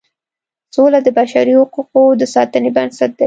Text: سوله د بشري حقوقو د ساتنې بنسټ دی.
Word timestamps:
سوله 0.75 0.99
د 1.03 1.07
بشري 1.17 1.53
حقوقو 1.61 2.03
د 2.21 2.23
ساتنې 2.33 2.69
بنسټ 2.75 3.11
دی. 3.15 3.19